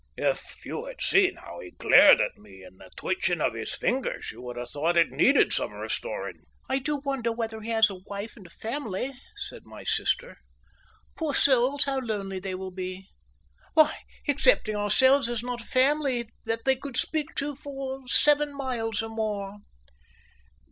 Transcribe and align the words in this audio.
If 0.17 0.65
you 0.65 0.85
had 0.85 0.99
seen 0.99 1.35
how 1.35 1.59
he 1.59 1.69
glared 1.77 2.19
at 2.21 2.35
me, 2.35 2.63
and 2.63 2.79
the 2.79 2.89
twitching 2.95 3.39
of 3.39 3.53
his 3.53 3.75
fingers, 3.75 4.31
you 4.31 4.41
would 4.41 4.55
have 4.57 4.71
thought 4.71 4.97
it 4.97 5.11
needed 5.11 5.53
some 5.53 5.73
restoring." 5.73 6.39
"I 6.67 6.79
do 6.79 7.01
wonder 7.05 7.31
whether 7.31 7.61
he 7.61 7.69
has 7.69 7.87
a 7.91 7.99
wife 8.07 8.35
and 8.35 8.47
a 8.47 8.49
family," 8.49 9.11
said 9.35 9.63
my 9.63 9.83
sister. 9.83 10.37
"Poor 11.15 11.35
souls, 11.35 11.85
how 11.85 11.99
lonely 11.99 12.39
they 12.39 12.55
will 12.55 12.71
be! 12.71 13.09
Why, 13.75 13.95
excepting 14.27 14.75
ourselves, 14.75 15.27
there 15.27 15.35
is 15.35 15.43
not 15.43 15.61
a 15.61 15.65
family 15.65 16.29
that 16.45 16.65
they 16.65 16.77
could 16.77 16.97
speak 16.97 17.35
to 17.35 17.55
for 17.55 17.99
seven 18.07 18.57
miles 18.57 19.03
and 19.03 19.13
more." 19.15 19.57